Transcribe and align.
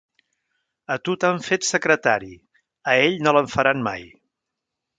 A 0.95 0.97
tu 1.09 1.13
t'han 1.23 1.37
fet 1.49 1.67
secretari; 1.67 2.33
a 2.93 2.95
ell 3.05 3.21
no 3.27 3.35
l'en 3.39 3.51
faran 3.57 3.87
mai. 3.91 4.09